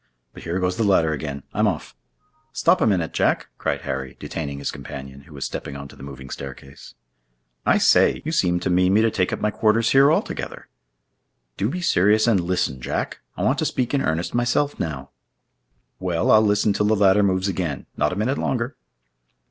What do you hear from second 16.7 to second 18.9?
till the ladder moves again, not a minute longer."